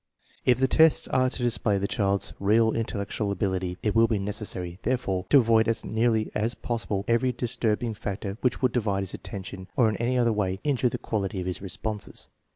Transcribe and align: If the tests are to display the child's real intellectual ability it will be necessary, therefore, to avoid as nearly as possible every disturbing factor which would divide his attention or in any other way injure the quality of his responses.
If 0.45 0.57
the 0.59 0.67
tests 0.67 1.07
are 1.09 1.29
to 1.29 1.43
display 1.43 1.77
the 1.77 1.87
child's 1.87 2.33
real 2.39 2.71
intellectual 2.71 3.31
ability 3.31 3.77
it 3.83 3.93
will 3.93 4.07
be 4.07 4.17
necessary, 4.17 4.79
therefore, 4.81 5.27
to 5.29 5.37
avoid 5.37 5.67
as 5.67 5.85
nearly 5.85 6.31
as 6.33 6.55
possible 6.55 7.05
every 7.07 7.31
disturbing 7.31 7.93
factor 7.93 8.35
which 8.41 8.63
would 8.63 8.71
divide 8.71 9.01
his 9.03 9.13
attention 9.13 9.67
or 9.75 9.87
in 9.89 9.97
any 9.97 10.17
other 10.17 10.33
way 10.33 10.59
injure 10.63 10.89
the 10.89 10.97
quality 10.97 11.39
of 11.39 11.45
his 11.45 11.61
responses. 11.61 12.29